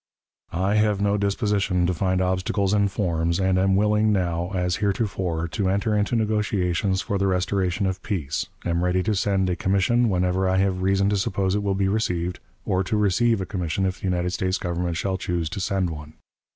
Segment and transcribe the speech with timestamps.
[0.55, 5.47] "I have no disposition to find obstacles in forms, and am willing now, as heretofore,
[5.49, 10.09] to enter into negotiations for the restoration of peace, am ready to send a commission
[10.09, 13.85] whenever I have reason to suppose it will be received, or to receive a commission
[13.85, 16.13] if the United States Government shall choose to send one.